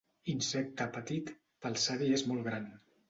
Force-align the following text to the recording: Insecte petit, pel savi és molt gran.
Insecte 0.31 0.87
petit, 0.95 1.29
pel 1.67 1.77
savi 1.85 2.13
és 2.19 2.25
molt 2.33 2.47
gran. 2.49 2.67